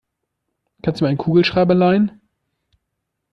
Kannst 0.81 0.99
du 0.99 1.05
mir 1.05 1.09
einen 1.09 1.19
Kugelschreiber 1.19 1.75
leihen? 1.75 2.19